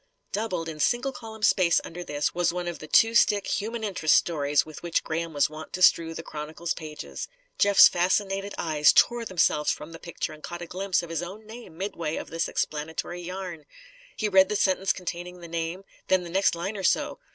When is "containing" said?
14.91-15.39